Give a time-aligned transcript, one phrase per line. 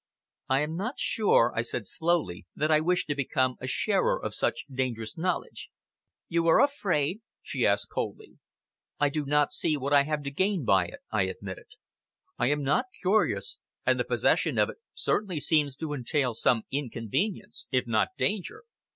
[0.49, 4.33] "I am not sure," I said slowly, "that I wish to become a sharer of
[4.33, 5.69] such dangerous knowledge."
[6.27, 8.39] "You are afraid?" she asked coldly.
[8.99, 11.67] "I do not see what I have to gain by it," I admitted.
[12.39, 17.67] "I am not curious, and the possession of it certainly seems to entail some inconvenience,
[17.69, 18.63] if not danger."